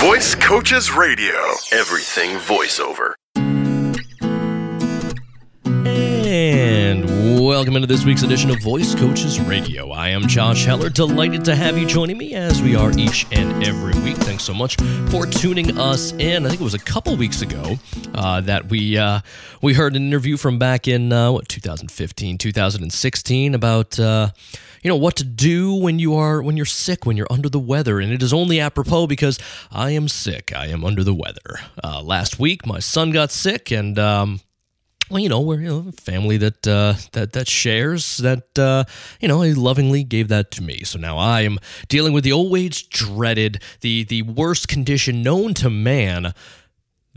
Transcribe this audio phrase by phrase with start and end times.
[0.00, 1.34] Voice Coaches Radio.
[1.72, 3.14] Everything voiceover.
[5.66, 7.04] And
[7.44, 9.90] welcome into this week's edition of Voice Coaches Radio.
[9.90, 13.66] I am Josh Heller, delighted to have you joining me as we are each and
[13.66, 14.16] every week.
[14.18, 14.76] Thanks so much
[15.10, 16.46] for tuning us in.
[16.46, 17.74] I think it was a couple weeks ago
[18.14, 19.22] uh, that we uh,
[19.62, 24.30] we heard an interview from back in uh, what 2015, 2016 about uh,
[24.88, 27.58] you know what to do when you are when you're sick when you're under the
[27.58, 29.38] weather and it is only apropos because
[29.70, 33.70] i am sick i am under the weather uh, last week my son got sick
[33.70, 34.40] and um,
[35.10, 38.58] well, you know, we're you know, a family that uh, that that shares that.
[38.58, 38.84] Uh,
[39.20, 40.84] you know, he lovingly gave that to me.
[40.84, 41.58] So now I am
[41.88, 46.34] dealing with the always dreaded, the the worst condition known to man,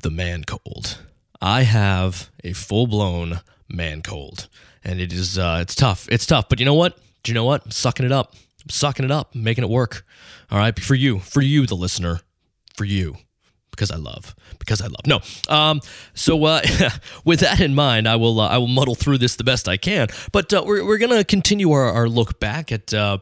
[0.01, 0.99] the man cold.
[1.41, 4.47] I have a full blown man cold,
[4.85, 6.07] and it is uh, it's tough.
[6.09, 6.97] It's tough, but you know what?
[7.23, 7.65] Do you know what?
[7.65, 8.33] I'm sucking it up.
[8.63, 10.05] I'm sucking it up, making it work.
[10.51, 12.21] All right, for you, for you, the listener,
[12.75, 13.17] for you
[13.71, 15.07] because I love, because I love.
[15.07, 15.81] No, um,
[16.13, 16.61] so uh,
[17.25, 19.77] with that in mind, I will uh, I will muddle through this the best I
[19.77, 20.07] can.
[20.31, 23.19] But uh, we're we're gonna continue our, our look back at uh,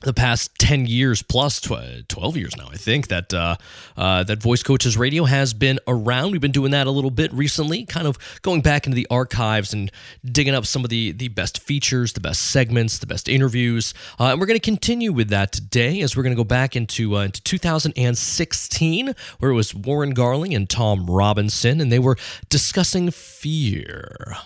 [0.00, 3.56] the past 10 years plus 12 years now i think that uh,
[3.96, 6.32] uh, that voice coaches radio has been around.
[6.32, 9.72] We've been doing that a little bit recently kind of going back into the archives
[9.72, 9.90] and
[10.24, 13.94] digging up some of the the best features the best segments the best interviews.
[14.18, 16.76] Uh, and we're going to continue with that today as we're going to go back
[16.76, 22.16] into, uh, into 2016 where it was warren garling and tom robinson and they were
[22.48, 24.36] discussing fear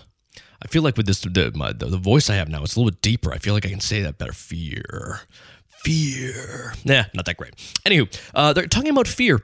[0.63, 2.79] I feel like with this the, my, the, the voice I have now, it's a
[2.79, 3.33] little bit deeper.
[3.33, 4.31] I feel like I can say that better.
[4.33, 5.21] Fear,
[5.67, 6.73] fear.
[6.85, 7.55] Nah, not that great.
[7.85, 9.41] Anywho, uh, they're talking about fear.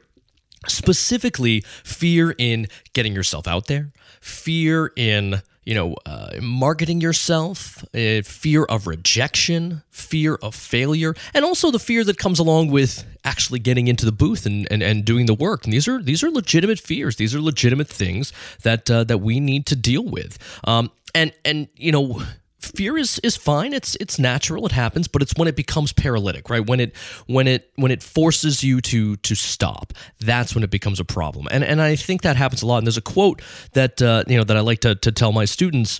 [0.67, 3.92] Specifically fear in getting yourself out there.
[4.20, 7.84] Fear in you know uh, marketing yourself.
[7.95, 9.84] Uh, fear of rejection.
[9.90, 11.16] Fear of failure.
[11.34, 14.81] And also the fear that comes along with actually getting into the booth and, and,
[14.81, 15.64] and doing the work.
[15.64, 17.16] And these are these are legitimate fears.
[17.16, 20.38] These are legitimate things that uh, that we need to deal with.
[20.66, 22.21] Um, and and you know
[22.59, 23.73] fear is is fine.
[23.73, 24.66] It's it's natural.
[24.66, 26.66] It happens but it's when it becomes paralytic right?
[26.66, 26.95] When it
[27.28, 31.47] when it when it forces you to to stop that's when it becomes a problem.
[31.51, 32.79] And and i think that happens a lot.
[32.79, 33.41] And there's a quote
[33.73, 36.00] that uh, you know that i like to, to tell my students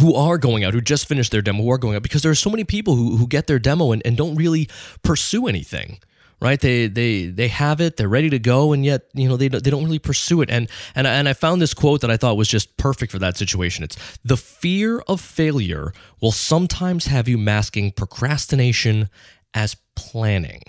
[0.00, 2.32] who are going out, who just finished their demo, who are going out, because there
[2.32, 4.68] are so many people who, who get their demo and, and don't really
[5.04, 6.00] pursue anything
[6.40, 6.60] right?
[6.60, 9.70] They they they have it, they're ready to go, and yet you know they they
[9.70, 10.50] don't really pursue it.
[10.50, 13.36] And and and I found this quote that I thought was just perfect for that
[13.36, 13.84] situation.
[13.84, 19.08] It's the fear of failure will sometimes have you masking procrastination
[19.54, 20.62] as planning.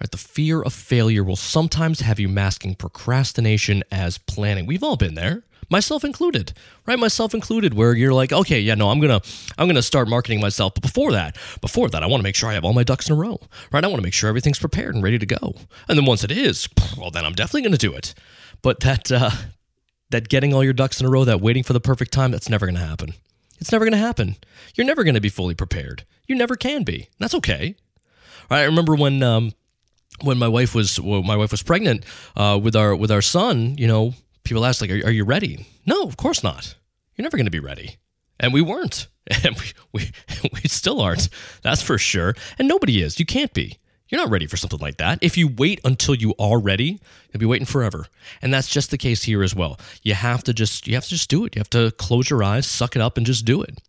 [0.00, 0.10] Right?
[0.10, 4.66] The fear of failure will sometimes have you masking procrastination as planning.
[4.66, 6.52] We've all been there myself included
[6.86, 6.98] right?
[6.98, 9.20] Myself included where you're like okay yeah no i'm gonna
[9.58, 10.74] i'm gonna start marketing myself.
[10.74, 13.08] But before that before that i want to make sure i have all my ducks
[13.08, 13.40] in a row
[13.72, 13.82] right?
[13.82, 15.54] I want to make sure everything's prepared and ready to go.
[15.88, 18.14] And then once it is well then i'm definitely gonna do it.
[18.62, 19.30] But that uh
[20.10, 22.48] that getting all your ducks in a row that waiting for the perfect time that's
[22.48, 23.14] never gonna happen.
[23.58, 24.36] It's never gonna happen.
[24.74, 26.04] You're never gonna be fully prepared.
[26.28, 27.08] You never can be.
[27.18, 27.76] That's okay.
[28.50, 28.60] Right?
[28.60, 29.52] I remember when um
[30.20, 32.04] when my wife was well, my wife was pregnant
[32.36, 35.66] uh, with our with our son, you know, people ask like, are, are you ready?
[35.86, 36.74] No, of course not.
[37.16, 37.96] You're never going to be ready.
[38.40, 39.08] And we weren't.
[39.44, 40.10] And we, we,
[40.52, 41.28] we still aren't.
[41.62, 42.34] That's for sure.
[42.58, 43.20] And nobody is.
[43.20, 43.78] You can't be.
[44.08, 45.20] You're not ready for something like that.
[45.22, 47.00] If you wait until you are ready,
[47.32, 48.04] you'll be waiting forever.
[48.42, 49.78] And that's just the case here as well.
[50.02, 51.54] You have to just you have to just do it.
[51.54, 53.80] You have to close your eyes, suck it up, and just do it.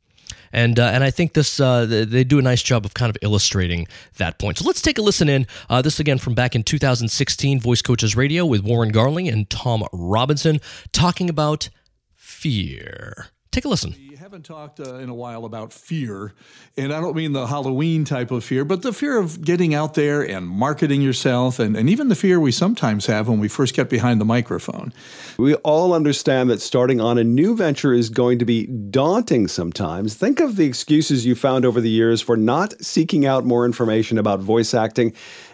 [0.54, 3.18] And uh, and I think this uh, they do a nice job of kind of
[3.22, 3.88] illustrating
[4.18, 4.60] that point.
[4.60, 5.48] So let's take a listen in.
[5.70, 9.84] Uh, this again from back in 2016, Voice Coaches Radio with Warren Garling and Tom
[9.92, 11.70] Robinson talking about
[12.16, 13.28] fear.
[13.52, 16.32] Take a listen haven't talked uh, in a while about fear,
[16.78, 19.96] and I don't mean the Halloween type of fear, but the fear of getting out
[19.96, 23.76] there and marketing yourself, and, and even the fear we sometimes have when we first
[23.76, 24.94] get behind the microphone.
[25.38, 30.16] We all understand that starting on a new venture is going to be daunting sometimes.
[30.16, 34.18] Think of the excuses you found over the years for not seeking out more information
[34.18, 35.14] about voice acting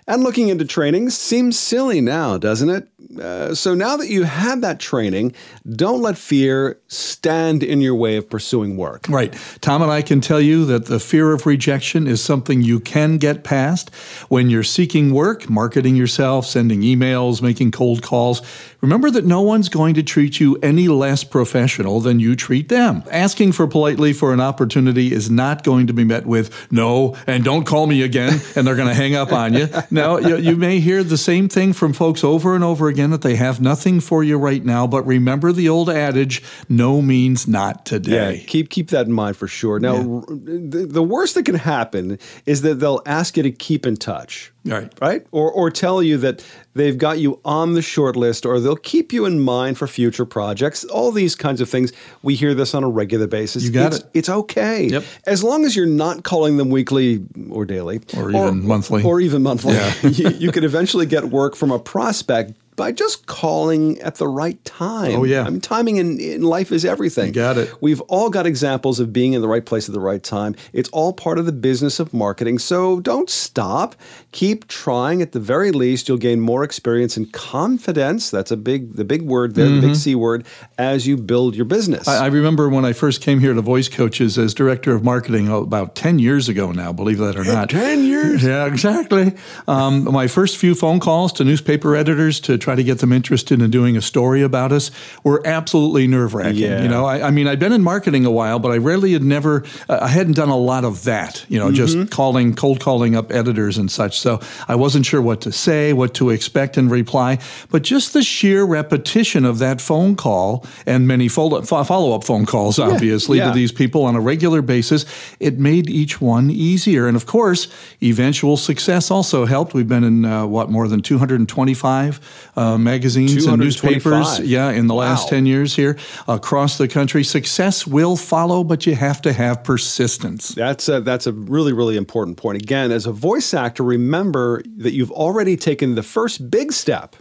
[0.09, 2.87] and looking into training seems silly now, doesn't it?
[3.19, 5.33] Uh, so now that you had that training,
[5.71, 9.05] don't let fear stand in your way of pursuing work.
[9.09, 9.33] Right.
[9.61, 13.17] Tom and I can tell you that the fear of rejection is something you can
[13.17, 13.93] get past
[14.29, 18.41] when you're seeking work, marketing yourself, sending emails, making cold calls.
[18.81, 23.03] Remember that no one's going to treat you any less professional than you treat them.
[23.11, 27.43] Asking for politely for an opportunity is not going to be met with no and
[27.43, 29.67] don't call me again and they're going to hang up on you.
[29.99, 33.21] now, you, you may hear the same thing from folks over and over again that
[33.21, 34.87] they have nothing for you right now.
[34.87, 39.37] But remember the old adage: "No means not today." Yeah, keep keep that in mind
[39.37, 39.79] for sure.
[39.79, 43.85] Now, r- the, the worst that can happen is that they'll ask you to keep
[43.85, 44.51] in touch.
[44.65, 44.91] Right.
[45.01, 45.25] Right?
[45.31, 49.11] Or, or tell you that they've got you on the short list or they'll keep
[49.11, 50.83] you in mind for future projects.
[50.85, 51.91] All these kinds of things.
[52.21, 53.63] We hear this on a regular basis.
[53.63, 54.09] You got it's, it.
[54.13, 54.87] It's okay.
[54.87, 55.03] Yep.
[55.25, 58.01] As long as you're not calling them weekly or daily.
[58.17, 59.03] Or even monthly.
[59.03, 59.77] Or even monthly.
[60.09, 64.63] you, you could eventually get work from a prospect by just calling at the right
[64.63, 65.11] time.
[65.11, 65.43] Oh, yeah.
[65.43, 67.27] I mean, timing in, in life is everything.
[67.27, 67.75] You got it.
[67.81, 70.55] We've all got examples of being in the right place at the right time.
[70.71, 72.57] It's all part of the business of marketing.
[72.59, 73.97] So don't stop.
[74.31, 75.21] Keep trying.
[75.21, 78.31] At the very least, you'll gain more experience and confidence.
[78.31, 80.45] That's a big, the big word there, the big C word,
[80.77, 82.07] as you build your business.
[82.07, 82.23] Mm-hmm.
[82.23, 85.49] I, I remember when I first came here to Voice Coaches as director of marketing
[85.49, 87.69] oh, about 10 years ago now, believe that or not.
[87.71, 88.41] 10 years?
[88.41, 89.33] Yeah, exactly.
[89.67, 93.61] Um, my first few phone calls to newspaper editors to try to get them interested
[93.61, 94.91] in doing a story about us
[95.23, 96.57] were absolutely nerve wracking.
[96.57, 96.81] Yeah.
[96.81, 99.23] You know, I, I mean, I'd been in marketing a while, but I rarely had
[99.23, 103.15] never, uh, I hadn't done a lot of that, you know, just calling, cold calling
[103.15, 104.19] up editors and such.
[104.19, 107.39] So I wasn't sure what to say, what to expect in reply.
[107.69, 112.79] But just the sheer repetition of that phone call and many follow up phone calls,
[112.79, 113.47] obviously, yeah.
[113.47, 115.05] to these people on a regular basis,
[115.39, 117.07] it made each one easier.
[117.07, 117.67] And of course,
[118.01, 119.73] eventual success also helped.
[119.73, 122.19] We've been in, uh, what, more than 225
[122.59, 124.39] uh, magazines and newspapers.
[124.39, 125.37] Yeah, in the last Wow.
[125.37, 125.97] 10 years here
[126.27, 127.23] across the country.
[127.23, 130.49] Success will follow, but you have to have persistence.
[130.49, 132.61] That's a, that's a really, really important point.
[132.61, 137.15] Again, as a voice actor, remember that you've already taken the first big step.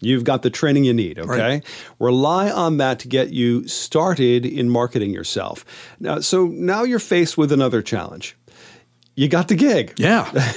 [0.00, 1.28] You've got the training you need, okay?
[1.28, 1.64] Right.
[2.00, 5.64] Rely on that to get you started in marketing yourself.
[6.00, 8.36] Now, so now you're faced with another challenge.
[9.14, 9.94] You got the gig.
[9.96, 10.30] Yeah.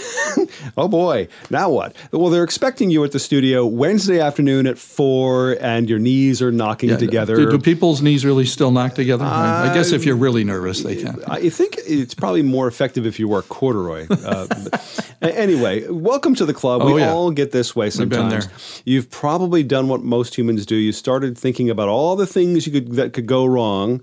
[0.77, 1.95] Oh boy, now what?
[2.11, 6.51] Well, they're expecting you at the studio Wednesday afternoon at four, and your knees are
[6.51, 7.35] knocking together.
[7.35, 9.23] Do, do people's knees really still knock together?
[9.23, 11.23] I I guess if you're really nervous, they can.
[11.27, 14.07] I think it's probably more effective if you wear corduroy.
[14.09, 14.47] Uh,
[15.21, 16.81] anyway, welcome to the club.
[16.81, 17.11] Oh, we yeah.
[17.11, 18.49] all get this way sometimes.
[18.85, 20.75] You've probably done what most humans do.
[20.75, 24.01] You started thinking about all the things you could that could go wrong.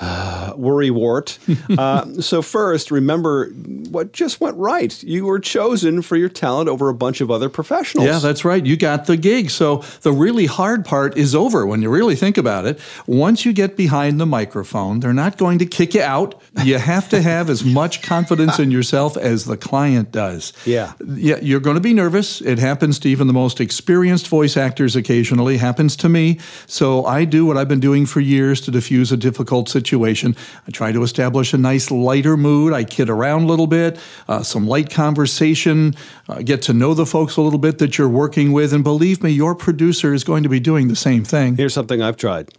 [0.56, 1.38] worry wart.
[1.78, 3.50] uh, so first, remember
[3.90, 5.02] what just went right.
[5.02, 8.06] You were chosen for your talent over a bunch of other professionals.
[8.06, 8.64] Yeah, that's right.
[8.64, 9.50] You got the gig.
[9.50, 12.80] So the really hard part is over when you really think about it.
[13.06, 16.40] Once you get behind the microphone, they're not going to kick you out.
[16.64, 20.52] You have to have as much confidence in yourself as the client does.
[20.64, 20.94] Yeah.
[21.04, 22.40] Yeah, you're going to be nervous.
[22.40, 25.58] It happens to even the most experienced voice actors occasionally.
[25.58, 26.38] Happens to me.
[26.66, 29.89] So I do what I've been doing for years to diffuse a difficult situation.
[29.98, 32.72] I try to establish a nice lighter mood.
[32.72, 33.98] I kid around a little bit,
[34.28, 35.94] uh, some light conversation,
[36.28, 39.22] uh, get to know the folks a little bit that you're working with, and believe
[39.22, 41.56] me, your producer is going to be doing the same thing.
[41.56, 42.50] Here's something I've tried: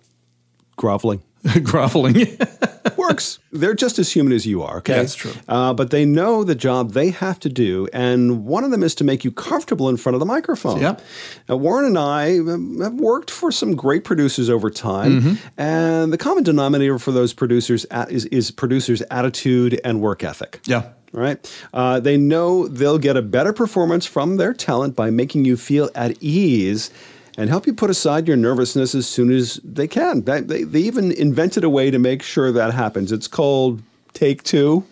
[0.75, 1.21] groveling.
[1.63, 2.37] Groveling.
[3.01, 3.39] works.
[3.51, 4.93] They're just as human as you are, okay?
[4.93, 5.33] That's true.
[5.47, 8.95] Uh, but they know the job they have to do, and one of them is
[8.95, 10.79] to make you comfortable in front of the microphone.
[10.79, 11.01] Yep.
[11.49, 15.33] Now, Warren and I um, have worked for some great producers over time, Mm-hmm.
[15.59, 20.61] and the common denominator for those producers at, is, is producers' attitude and work ethic.
[20.65, 20.83] yeah.
[21.13, 21.39] Right?
[21.73, 25.89] Uh, they know they'll get a better performance from their talent by making you feel
[25.93, 26.89] at ease
[27.37, 30.21] and help you put aside your nervousness as soon as they can.
[30.23, 33.11] They, they, they even invented a way to make sure that happens.
[33.11, 33.81] It's called
[34.13, 34.83] take two,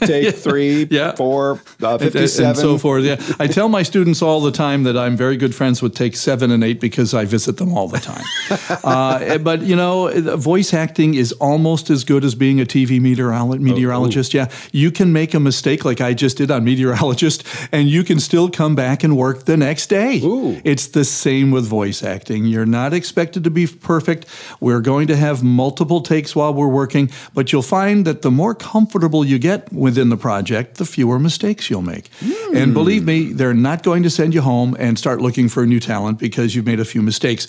[0.00, 1.14] take three, Yeah.
[1.14, 2.50] four, uh, and- 57.
[2.50, 3.04] and so forth.
[3.04, 6.16] Yeah, I tell my students all the time that I'm very good friends with Take
[6.16, 8.24] Seven and Eight because I visit them all the time.
[8.84, 13.58] uh, but you know, voice acting is almost as good as being a TV meteorolo-
[13.60, 14.34] meteorologist.
[14.34, 18.20] yeah, you can make a mistake like I just did on meteorologist, and you can
[18.20, 20.20] still come back and work the next day.
[20.22, 20.60] Ooh.
[20.64, 22.44] It's the same with voice acting.
[22.44, 24.26] You're not expected to be perfect.
[24.60, 28.47] We're going to have multiple takes while we're working, but you'll find that the more
[28.54, 32.10] comfortable you get within the project, the fewer mistakes you'll make.
[32.54, 35.66] And believe me, they're not going to send you home and start looking for a
[35.66, 37.46] new talent because you've made a few mistakes.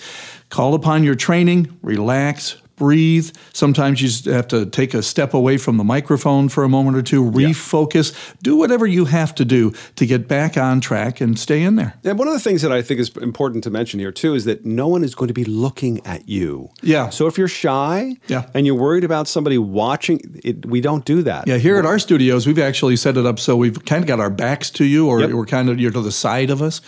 [0.48, 2.56] Call upon your training, relax,
[2.90, 3.30] breathe.
[3.52, 6.96] Sometimes you just have to take a step away from the microphone for a moment
[6.96, 11.38] or two, refocus, do whatever you have to do to get back on track and
[11.38, 11.92] stay in there.
[12.04, 14.46] And one of the things that I think is important to mention here too is
[14.46, 16.70] that no one is going to be looking at you.
[16.82, 17.10] Yeah.
[17.10, 18.46] So if you're shy Yeah.
[18.54, 21.46] and you're worried about somebody watching, it, we don't do that.
[21.46, 24.20] Yeah, here at our studios, we've actually set it up so we've kind of got
[24.20, 25.30] our backs to you, or Yep.
[25.32, 26.80] we're kind of you're to the side of us.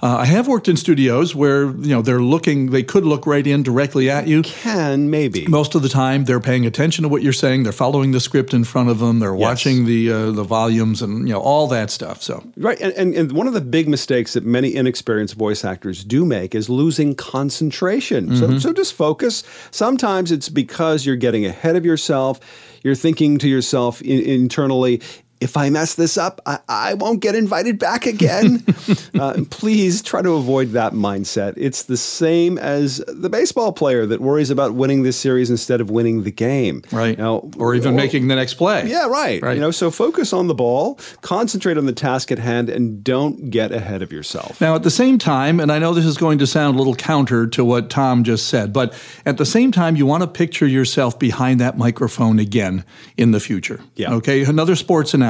[0.00, 3.44] Uh, I have worked in studios where you know they're looking, they could look right
[3.44, 4.42] in directly at you.
[4.42, 5.39] Can maybe.
[5.44, 5.50] Be?
[5.50, 7.62] Most of the time, they're paying attention to what you're saying.
[7.62, 9.18] They're following the script in front of them.
[9.18, 9.40] They're Yes.
[9.40, 12.22] watching the uh, the volumes and you know all that stuff.
[12.22, 16.04] So Right, and, and, and one of the big mistakes that many inexperienced voice actors
[16.04, 18.36] do make is losing concentration.
[18.36, 19.44] So, so just focus.
[19.70, 22.40] Sometimes it's because you're getting ahead of yourself.
[22.82, 25.00] You're thinking to yourself in, internally,
[25.40, 28.62] if I mess this up, I, I won't get invited back again.
[29.18, 31.54] uh, please try to avoid that mindset.
[31.56, 35.90] It's the same as the baseball player that worries about winning this series instead of
[35.90, 36.82] winning the game.
[36.92, 38.86] right, Now, or even making the next play.
[38.86, 39.42] yeah, right.
[39.42, 39.54] Right.
[39.54, 43.48] You know, so focus on the ball, concentrate on the task at hand, and don't
[43.48, 44.60] get ahead of yourself.
[44.60, 46.94] Now, at the same time, and I know this is going to sound a little
[46.94, 48.92] counter to what Tom just said, but
[49.24, 52.84] at the same time, you want to picture yourself behind that microphone again
[53.16, 53.80] in the future.
[53.96, 54.12] Yeah.
[54.12, 54.44] Okay.
[54.44, 55.29] Another sports analogy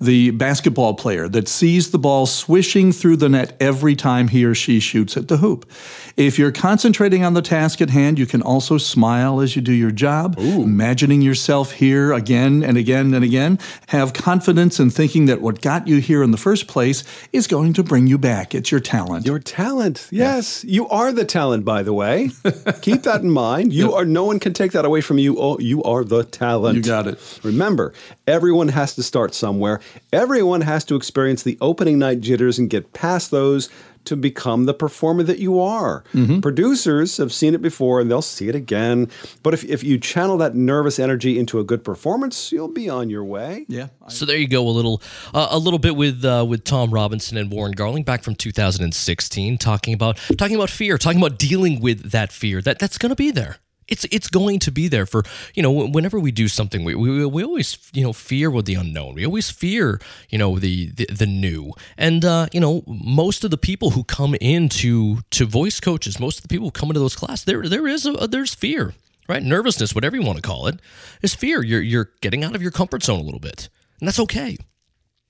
[0.00, 4.54] the basketball player that sees the ball swishing through the net every time he or
[4.54, 5.70] she shoots at the hoop.
[6.16, 9.72] If you're concentrating on the task at hand, you can also smile as you do
[9.72, 13.58] your job, imagining yourself here again and again and again.
[13.88, 17.72] Have confidence in thinking that what got you here in the first place is going
[17.72, 18.54] to bring you back.
[18.54, 19.26] It's your talent.
[19.26, 20.08] Your talent.
[20.10, 20.64] Yes.
[20.64, 22.30] You are the talent, by the way.
[22.82, 23.72] Keep that in mind.
[23.72, 25.36] You are no one can take that away from you.
[25.38, 26.76] Oh, you are the talent.
[26.76, 27.40] You got it.
[27.42, 27.92] Remember,
[28.26, 29.80] everyone has to start somewhere.
[30.12, 33.70] Everyone has to experience the opening night jitters and get past those
[34.04, 36.04] to become the performer that you are.
[36.12, 36.40] Mm-hmm.
[36.40, 39.10] Producers have seen it before and they'll see it again.
[39.42, 43.10] But if, if you channel that nervous energy into a good performance, you'll be on
[43.10, 43.64] your way.
[43.68, 43.88] yeah.
[44.08, 45.02] So there you go, a little,
[45.32, 49.58] uh, a little bit with uh, with Tom Robinson and Warren Garling back from 2016,
[49.58, 53.16] talking about talking about fear, talking about dealing with that fear that that's going to
[53.16, 53.56] be there.
[53.88, 55.22] It's it's going to be there for
[55.54, 58.74] you know whenever we do something we, we, we always you know fear with the
[58.74, 59.14] unknown.
[59.14, 60.00] We always fear
[60.30, 61.72] you know the the, the new.
[61.96, 66.38] And uh, you know most of the people who come into to voice coaches most
[66.38, 68.94] of the people who come into those classes there there is a, there's fear
[69.28, 69.42] right?
[69.42, 70.80] Nervousness whatever you want to call it
[71.22, 71.62] is fear.
[71.62, 73.68] You're you're getting out of your comfort zone a little bit
[74.00, 74.56] and that's okay.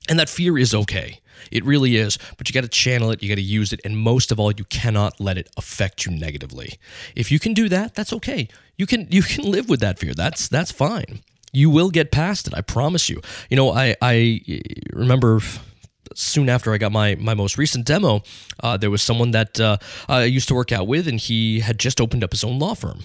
[0.09, 1.21] And that fear is okay.
[1.51, 2.19] It really is.
[2.37, 4.53] But you got to channel it, you got to use it, and most of all,
[4.53, 6.75] you cannot let it affect you negatively.
[7.15, 8.49] If you can do that, that's okay.
[8.77, 10.15] You can you can live with that fear.
[10.15, 11.21] That's that's fine.
[11.53, 12.55] You will get past it.
[12.55, 13.21] I promise you.
[13.49, 14.43] You know, I I
[14.93, 15.41] remember
[16.15, 18.23] soon after I got my my most recent demo,
[18.61, 19.77] uh, there was someone that uh,
[20.09, 22.75] I used to work out with, and he had just opened up his own law
[22.75, 23.05] firm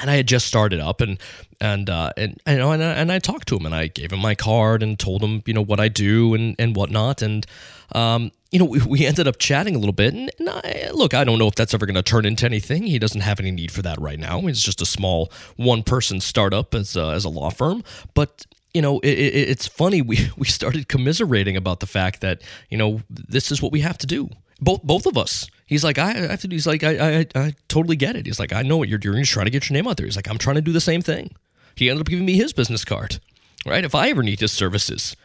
[0.00, 1.18] and I had just started up, and
[1.60, 4.12] and uh, and you know, and I, and I talked to him, and I gave
[4.12, 7.46] him my card, and told him you know what I do and and whatnot, and
[7.92, 11.14] um, you know we, we ended up chatting a little bit, and, and I, look,
[11.14, 12.84] I don't know if that's ever going to turn into anything.
[12.84, 14.46] He doesn't have any need for that right now.
[14.46, 17.84] It's just a small one person startup as a, as a law firm,
[18.14, 20.02] but you know, it, it, it's funny.
[20.02, 23.98] We we started commiserating about the fact that you know this is what we have
[23.98, 24.30] to do.
[24.62, 25.46] Both both of us.
[25.66, 26.48] He's like, I, I have to.
[26.48, 28.26] He's like, I, I I totally get it.
[28.26, 29.16] He's like, I know what you're doing.
[29.16, 30.06] You're trying to get your name out there.
[30.06, 31.34] He's like, I'm trying to do the same thing.
[31.76, 33.20] He ended up giving me his business card,
[33.66, 33.84] right?
[33.84, 35.16] If I ever need his services.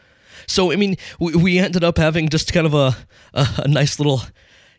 [0.46, 2.96] So I mean, we, we ended up having just kind of a,
[3.32, 4.22] a a nice little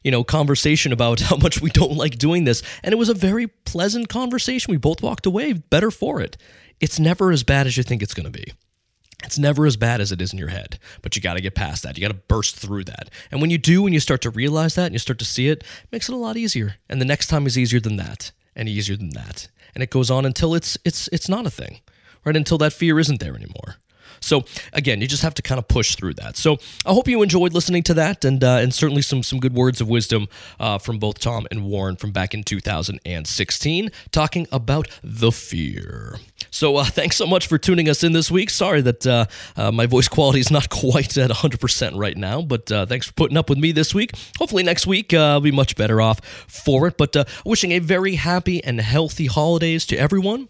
[0.03, 2.61] you know, conversation about how much we don't like doing this.
[2.83, 4.71] And it was a very pleasant conversation.
[4.71, 6.37] We both walked away better for it.
[6.79, 8.53] It's never as bad as you think it's going to be.
[9.23, 11.55] It's never as bad as it is in your head, but you got to get
[11.55, 11.97] past that.
[11.97, 13.09] You got to burst through that.
[13.31, 15.49] And when you do, when you start to realize that and you start to see
[15.49, 16.75] it, it makes it a lot easier.
[16.87, 19.49] And the next time is easier than that and easier than that.
[19.75, 21.81] And it goes on until it's it's it's not a thing.
[22.25, 22.35] Right?
[22.35, 23.75] Until that fear isn't there anymore.
[24.19, 26.37] So again, you just have to kind of push through that.
[26.37, 29.53] So I hope you enjoyed listening to that, and uh, and certainly some some good
[29.53, 30.27] words of wisdom
[30.59, 36.17] uh, from both Tom and Warren from back in 2016, talking about the fear.
[36.51, 38.49] So uh, thanks so much for tuning us in this week.
[38.49, 42.71] Sorry that uh, uh, my voice quality is not quite at 100% right now, but
[42.71, 44.11] uh, thanks for putting up with me this week.
[44.37, 46.97] Hopefully next week I'll be much better off for it.
[46.97, 50.49] But wishing a very happy and healthy holidays to everyone.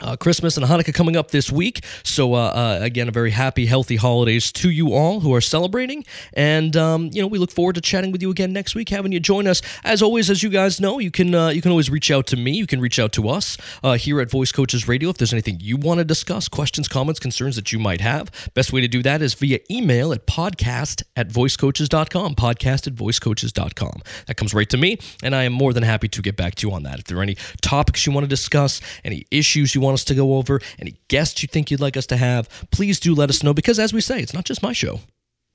[0.00, 1.84] Uh, Christmas and Hanukkah coming up this week.
[2.02, 6.04] So, uh, uh, again, a very happy, healthy holidays to you all who are celebrating.
[6.34, 9.12] And, um, you know, we look forward to chatting with you again next week, having
[9.12, 9.62] you join us.
[9.84, 12.36] As always, as you guys know, you can uh, you can always reach out to
[12.36, 12.52] me.
[12.52, 15.58] You can reach out to us uh, here at Voice Coaches Radio if there's anything
[15.60, 18.30] you want to discuss, questions, comments, concerns that you might have.
[18.54, 22.34] Best way to do that is via email at podcast at voicecoaches.com.
[22.34, 24.02] Podcast at voicecoaches.com.
[24.26, 26.66] That comes right to me, and I am more than happy to get back to
[26.66, 26.98] you on that.
[26.98, 30.14] If there are any topics you want to discuss, any issues you want us to
[30.14, 33.42] go over, any guests you think you'd like us to have, please do let us
[33.42, 35.00] know because, as we say, it's not just my show,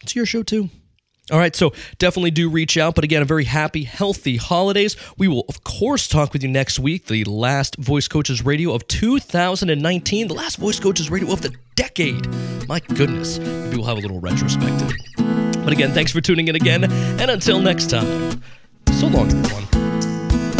[0.02, 0.70] it's your show too.
[1.32, 2.96] All right, so definitely do reach out.
[2.96, 4.98] But again, a very happy, healthy holidays.
[5.18, 8.88] We will, of course, talk with you next week, the last Voice Coaches Radio of
[8.88, 12.28] 2019, the last Voice Coaches Radio of the decade.
[12.68, 14.92] My goodness, maybe we'll have a little retrospective.
[15.64, 18.42] But again, thanks for tuning in again, and until next time,
[18.92, 19.81] so long, everyone.